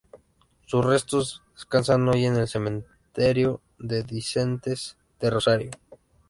[0.65, 5.69] Sus restos descansan hoy en el Cementerio de Disidentes de Rosario.